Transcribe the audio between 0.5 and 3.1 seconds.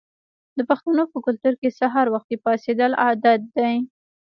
د پښتنو په کلتور کې سهار وختي پاڅیدل